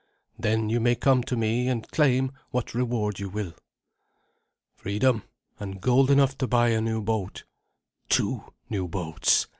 Then 0.39 0.67
you 0.67 0.79
may 0.79 0.95
come 0.95 1.21
to 1.25 1.35
me 1.37 1.67
and 1.67 1.87
claim 1.91 2.31
what 2.49 2.73
reward 2.73 3.19
you 3.19 3.29
will." 3.29 3.53
"Freedom, 4.75 5.21
and 5.59 5.79
gold 5.79 6.09
enough 6.09 6.35
to 6.39 6.47
buy 6.47 6.69
a 6.69 6.81
new 6.81 7.03
boat 7.03 7.43
two 8.09 8.51
new 8.67 8.87
boats!" 8.87 9.45